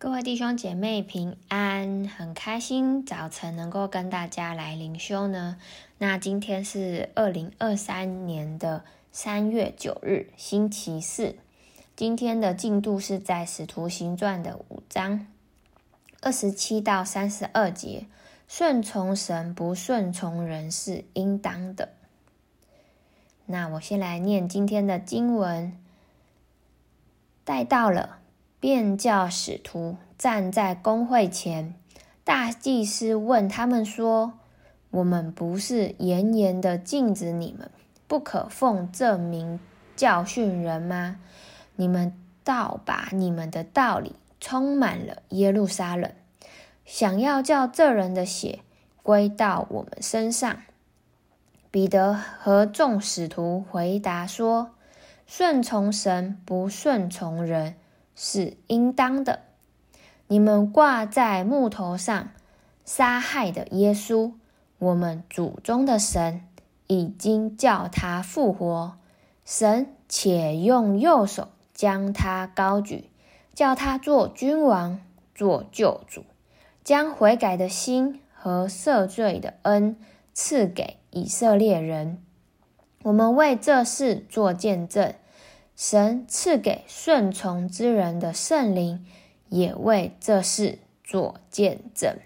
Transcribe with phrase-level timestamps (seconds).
[0.00, 5.58] 各位弟兄姐妹平安，很开心早晨能够跟大家来灵修呢。
[5.98, 11.34] 那今天是二零二三年的三月九日，星期四。
[11.96, 15.26] 今天的进度是在《使徒行传》的五章
[16.20, 18.06] 二十七到三十二节。
[18.46, 21.88] 顺从神，不顺从人是应当的。
[23.46, 25.76] 那我先来念今天的经文，
[27.44, 28.20] 带到了。
[28.60, 31.74] 便叫使徒站在公会前，
[32.24, 34.32] 大祭司问他们说
[34.90, 37.70] ：“我们不是严严的禁止你们
[38.08, 39.60] 不可奉这名
[39.94, 41.20] 教训人吗？
[41.76, 42.12] 你们
[42.42, 46.10] 倒把你们的道理充满了耶路撒冷，
[46.84, 48.60] 想要叫这人的血
[49.04, 50.62] 归到我们身上。”
[51.70, 54.70] 彼得和众使徒回答说
[55.28, 57.76] ：“顺从神，不顺从人。”
[58.20, 59.42] 是应当的。
[60.26, 62.30] 你们挂在木头上
[62.84, 64.32] 杀害的耶稣，
[64.78, 66.42] 我们祖宗的神
[66.88, 68.98] 已经叫他复活。
[69.44, 73.08] 神且用右手将他高举，
[73.54, 75.00] 叫他做君王，
[75.32, 76.24] 做救主，
[76.82, 79.96] 将悔改的心和赦罪的恩
[80.34, 82.20] 赐给以色列人。
[83.04, 85.14] 我们为这事做见证。
[85.78, 89.06] 神赐给顺从之人的圣灵，
[89.48, 92.16] 也为这事做见证。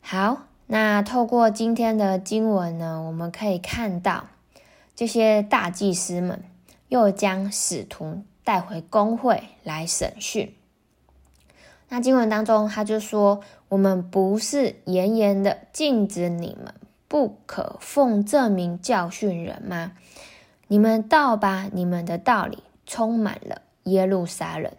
[0.00, 4.28] 好，那透过今天的经文呢，我们可以看到
[4.94, 6.44] 这些大祭司们
[6.86, 10.54] 又将使徒带回公会来审讯。
[11.88, 16.72] 那经文当中，他就说：“我们不是严严的禁止你们
[17.08, 19.94] 不可奉这名教训人吗？”
[20.72, 24.70] 你们倒把你们的道理充满了耶路撒冷，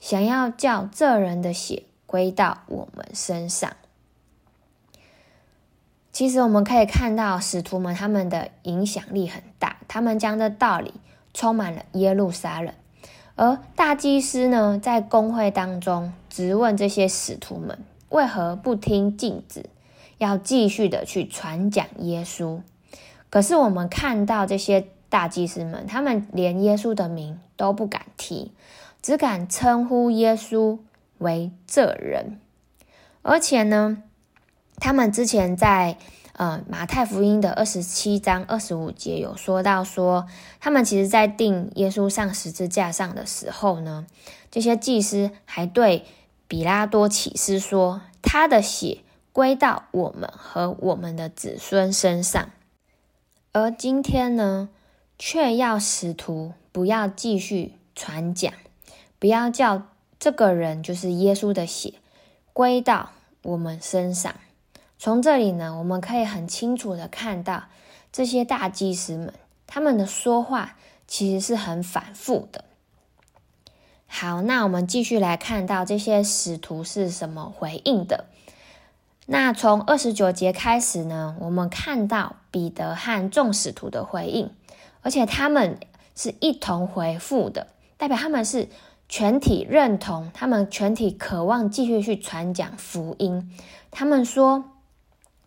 [0.00, 3.72] 想要叫这人的血归到我们身上。
[6.10, 10.92] 其实我们可以看到，使徒们他们的影响力很大，他们将这道理
[11.32, 12.74] 充满了耶路撒冷。
[13.36, 17.78] 而大祭司呢，在公会当中质问这些使徒们，
[18.08, 19.66] 为何不听禁止，
[20.18, 22.62] 要继续的去传讲耶稣？
[23.30, 24.88] 可是我们看到这些。
[25.08, 28.52] 大祭司们，他们连耶稣的名都不敢提，
[29.00, 30.78] 只敢称呼耶稣
[31.18, 32.40] 为这人。
[33.22, 34.02] 而且呢，
[34.76, 35.98] 他们之前在
[36.34, 40.26] 呃马太福音的二十七章二十五节有说到说，
[40.60, 44.06] 他们其实在定耶稣上十字架上的时候呢，
[44.50, 46.04] 这些祭司还对
[46.46, 48.98] 比拉多起誓说，他的血
[49.32, 52.50] 归到我们和我们的子孙身上。
[53.52, 54.68] 而今天呢，
[55.18, 58.52] 却要使徒不要继续传讲，
[59.18, 59.88] 不要叫
[60.18, 61.94] 这个人就是耶稣的血
[62.52, 63.10] 归到
[63.42, 64.34] 我们身上。
[64.98, 67.64] 从这里呢，我们可以很清楚的看到
[68.12, 69.34] 这些大祭司们
[69.66, 72.64] 他们的说话其实是很反复的。
[74.06, 78.26] 好，那我们继续来看到这些使徒是什么回应的。
[79.26, 84.50] 那从二十九节开始呢，我们看到彼得和众使徒的回应。
[85.06, 85.78] 而且他们
[86.16, 88.68] 是一同回复的，代表他们是
[89.08, 93.56] 全体认同，他们全体渴望继续去传讲福音。
[93.92, 94.64] 他们说：“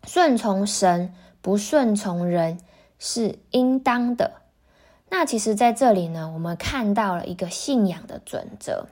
[0.08, 1.12] 顺从神，
[1.42, 2.58] 不顺从人，
[2.98, 4.32] 是应当的。”
[5.10, 8.86] 那其实，在这里呢，我们看到了一个信仰的准则。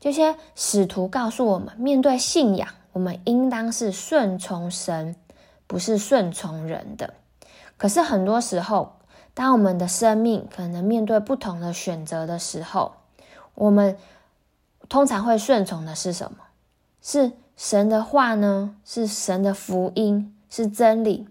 [0.00, 5.14] 这些使徒告诉我们，面对信仰，我们应当是顺从神，
[5.68, 7.14] 不是顺从人的。
[7.76, 8.97] 可是很多时候，
[9.38, 12.94] 当我们的生命可能面对不同的选择的时候，
[13.54, 13.96] 我们
[14.88, 16.38] 通常会顺从的是什么？
[17.00, 18.74] 是神的话呢？
[18.84, 20.36] 是神的福音？
[20.50, 21.28] 是真理？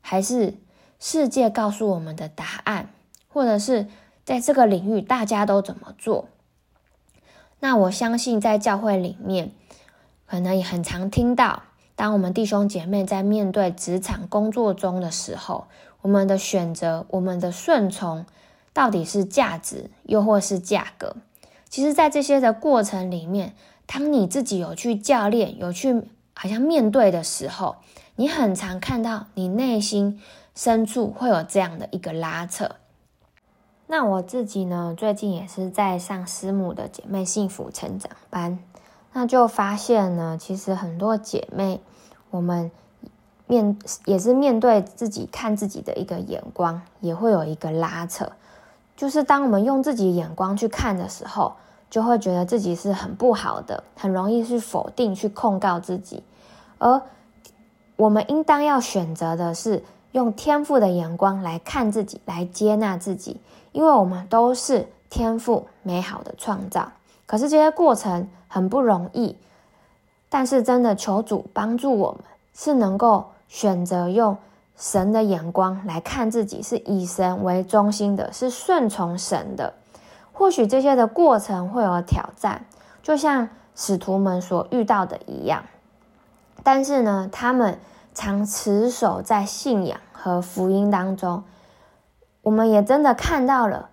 [0.00, 0.54] 还是
[0.98, 2.88] 世界告诉我们的答案？
[3.28, 3.86] 或者是
[4.24, 6.28] 在这个领域大家都怎么做？
[7.58, 9.52] 那我相信在教会里面，
[10.24, 11.64] 可能也很常听到，
[11.94, 15.66] 当我们弟兄姐妹在面对职场工作中的时候。
[16.02, 18.24] 我们的选择，我们的顺从，
[18.72, 21.16] 到底是价值，又或是价格？
[21.68, 23.54] 其实，在这些的过程里面，
[23.86, 26.02] 当你自己有去教练，有去
[26.34, 27.76] 好像面对的时候，
[28.16, 30.20] 你很常看到你内心
[30.54, 32.76] 深处会有这样的一个拉扯。
[33.86, 38.58] 那我自己呢，最近也是在上师母的姐妹幸福成长班，
[39.12, 41.80] 那就发现呢，其实很多姐妹，
[42.30, 42.70] 我们。
[43.50, 48.30] 面也是面对自己看自己的一个眼光，也会有一个拉扯。
[48.96, 51.52] 就是当我们用自己眼光去看的时候，
[51.90, 56.22] 就会觉得自己是很不好的，很容易去否定、去控告自己。
[56.78, 57.02] 而
[57.96, 59.82] 我们应当要选择的是
[60.12, 63.40] 用天赋的眼光来看自己，来接纳自己，
[63.72, 66.92] 因为我们都是天赋美好的创造。
[67.26, 69.36] 可是这些过程很不容易，
[70.28, 72.20] 但是真的求主帮助我们，
[72.54, 74.38] 是能够选择用
[74.76, 79.74] 神的眼光来看自己，是以神为中心的，是顺从神的。
[80.32, 82.64] 或许这些的过程会有挑战，
[83.02, 85.64] 就像使徒们所遇到的一样。
[86.62, 87.78] 但是呢，他们
[88.14, 91.42] 常持守在信仰和福音当中。
[92.42, 93.90] 我们也真的看到了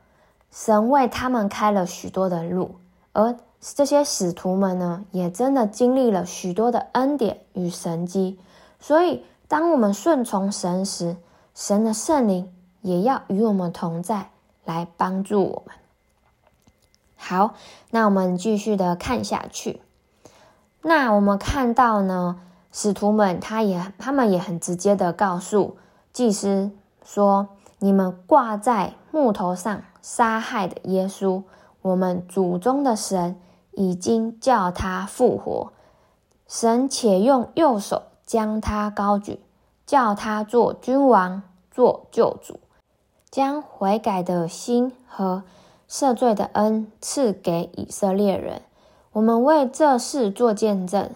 [0.52, 2.76] 神为他们开了许多的路，
[3.12, 8.40] 而这些使徒们呢，也真的经历了许多的恩典与神迹。
[8.80, 11.18] 所以，当我们顺从神时，
[11.56, 14.32] 神的圣灵也要与我们同在，
[14.66, 15.76] 来帮助我们。
[17.16, 17.54] 好，
[17.92, 19.82] 那我们继续的看下去。
[20.82, 22.40] 那我们看到呢，
[22.72, 25.78] 使徒们他也他们也很直接的告诉
[26.14, 26.72] 祭司
[27.04, 27.50] 说
[27.80, 31.44] ：“你们挂在木头上杀害的耶稣，
[31.82, 33.40] 我们祖宗的神
[33.72, 35.72] 已经叫他复活，
[36.48, 39.40] 神且用右手将他高举，
[39.88, 41.42] 叫他做君王，
[41.72, 42.60] 做救主，
[43.32, 45.42] 将悔改的心和。”
[45.90, 48.62] 赦罪的恩赐给以色列人，
[49.14, 51.12] 我们为这事做见证。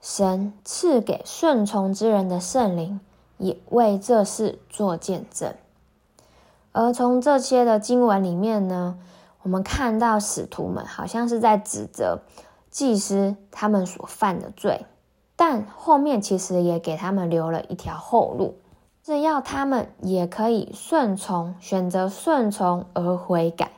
[0.00, 2.98] 神赐给顺从之人的圣灵，
[3.36, 5.52] 也为这事做见证。
[6.72, 8.98] 而从这些的经文里面呢，
[9.42, 12.20] 我们看到使徒们好像是在指责
[12.70, 14.86] 祭司他们所犯的罪，
[15.36, 18.56] 但后面其实也给他们留了一条后路，
[19.04, 23.70] 是要他们也可以顺从，选择顺从而悔改。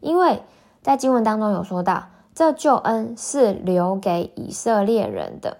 [0.00, 0.42] 因为
[0.82, 5.58] 在经文当中有说到，这救恩是留给以色列人的。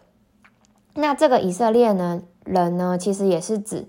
[0.95, 3.87] 那这个以色列呢，人呢，其实也是指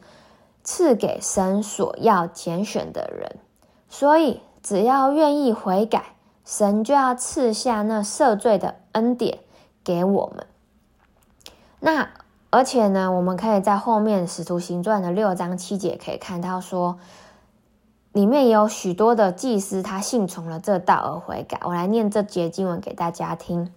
[0.64, 3.38] 赐给神所要拣选的人。
[3.88, 9.40] 所以，只要愿意悔改，神就要赐下那赦罪的恩典
[9.84, 10.46] 给我们。
[11.86, 12.10] 那
[12.50, 16.98] 而且呢，我们可以在后面《使徒行传》的六章七节可以看到说。
[18.12, 21.60] 里面也有许多的祭司，他信从了这道而悔改。
[21.64, 23.74] 我来念这节经文给大家听，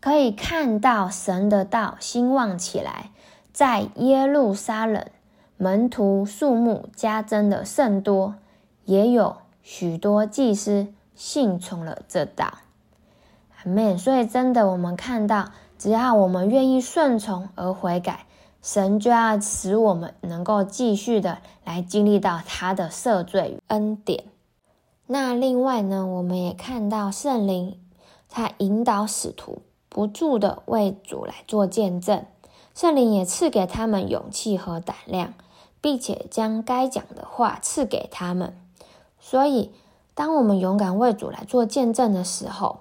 [0.00, 3.10] 可以看到神的道兴旺起来，
[3.52, 5.04] 在耶路撒冷，
[5.56, 8.36] 门徒数目加增的甚多，
[8.84, 10.86] 也有许多祭司
[11.16, 12.58] 信从了这道。
[13.56, 13.98] 阿们。
[13.98, 18.26] 所以真的，我们看到，只要我们愿意顺从而悔改。
[18.60, 24.24] 神就要使我们能够继续的来经历到他的赦罪与恩典。
[25.06, 27.80] 那另外呢，我们也看到圣灵
[28.28, 32.26] 他引导使徒不住的为主来做见证，
[32.74, 35.32] 圣灵也赐给他们勇气和胆量，
[35.80, 38.52] 并且将该讲的话赐给他们。
[39.20, 39.70] 所以，
[40.14, 42.80] 当我们勇敢为主来做见证的时候，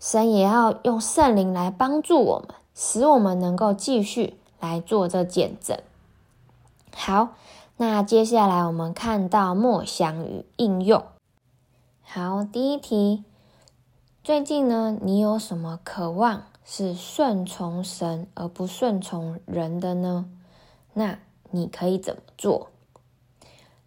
[0.00, 4.36] 神也要用圣灵来帮助我们，使我们能够继续。
[4.60, 5.78] 来做这见证。
[6.94, 7.30] 好，
[7.78, 11.02] 那接下来我们看到默想与应用。
[12.02, 13.24] 好，第一题，
[14.22, 20.26] 最近呢，你有什么渴望是顺从神而不顺从人的呢？
[20.92, 21.18] 那
[21.50, 22.68] 你可以怎么做？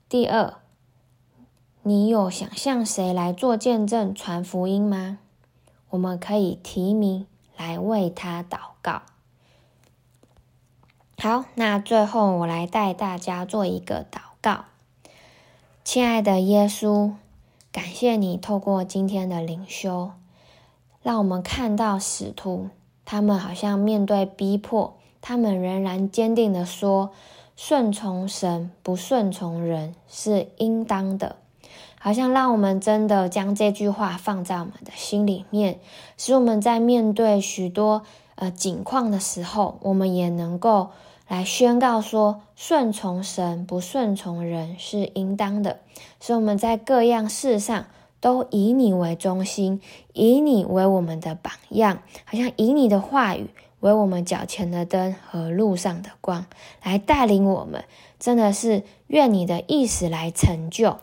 [0.09, 0.55] 第二，
[1.83, 5.19] 你有想向谁来做见证、传福音吗？
[5.93, 9.03] 我们可以提名来为他祷告。
[11.19, 14.65] 好，那最后我来带大家做一个祷告。
[15.83, 17.11] 亲爱的耶稣，
[17.71, 20.13] 感谢你透过今天的灵修，
[21.03, 22.69] 让我们看到使徒，
[23.05, 27.11] 他们好像面对逼迫，他们仍然坚定地说：
[27.55, 31.35] 顺从神，不顺从人是应当的。
[32.03, 35.79] 好像让我们真的将这句话放在我们的心里面，
[36.17, 38.03] 使我们在面对许多
[38.35, 40.89] 呃境况的时候，我们也能够。
[41.29, 45.79] 来宣告说，顺从神，不顺从人是应当的。
[46.19, 47.85] 所以我们在各样事上
[48.19, 49.79] 都以你为中心，
[50.11, 56.45] 以你为我们的榜样，好像以你的话语为我们脚前的灯和路上的光，
[56.83, 57.85] 来带领我们。
[58.19, 60.97] 真的是愿你的意思来成就，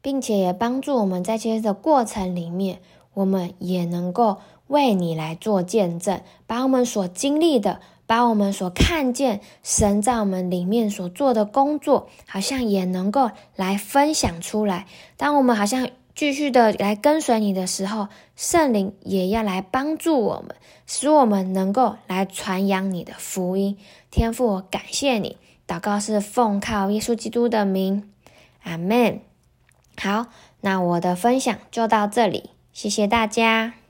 [0.00, 2.80] 并且也帮助我们在这些的过程里面，
[3.14, 4.38] 我们也能够
[4.68, 14.86] 为你来做见证，把我们所经历的，把我们所看见，神在我们里面所做的工作，好像也能够来分享出来。
[15.16, 23.76] 当我们好像继续的来跟随你的时候，圣灵也要来帮助我们，使我们能够来传扬你的福音。
[24.10, 25.36] 天赋，感谢你。
[25.66, 28.10] 祷告是奉靠耶稣基督的名，
[28.62, 29.20] 阿门。
[30.00, 30.26] 好
[30.60, 33.87] 那我的分享就到这里谢谢大家。